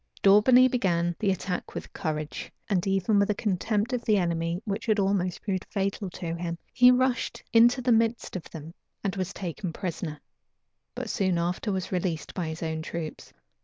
Daubeney 0.23 0.67
began 0.67 1.15
the 1.19 1.29
attack 1.29 1.75
with 1.75 1.93
courage, 1.93 2.51
and 2.67 2.87
even 2.87 3.19
with 3.19 3.29
a 3.29 3.35
contempt 3.35 3.93
of 3.93 4.03
the 4.03 4.17
enemy 4.17 4.59
which 4.65 4.87
had 4.87 4.97
almost 4.97 5.43
proved 5.43 5.63
fatal 5.69 6.09
to 6.09 6.33
him. 6.33 6.57
He 6.73 6.89
rushed 6.89 7.43
into 7.53 7.83
the 7.83 7.91
midst 7.91 8.35
of 8.35 8.49
them, 8.49 8.73
and 9.03 9.15
was 9.15 9.31
taken 9.31 9.71
prisoner; 9.71 10.19
but 10.95 11.07
soon 11.11 11.37
after 11.37 11.71
was 11.71 11.91
released 11.91 12.33
by 12.33 12.47
his 12.47 12.63
own 12.63 12.81
troops. 12.81 13.31